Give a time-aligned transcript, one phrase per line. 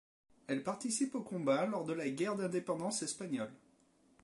[0.47, 3.53] Elle participe aux combats lors de la Guerre d'indépendance espagnole.